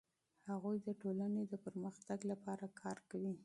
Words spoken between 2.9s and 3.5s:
کوي.